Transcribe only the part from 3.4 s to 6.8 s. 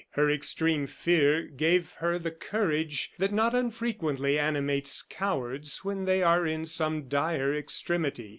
unfrequently animates cowards when they are in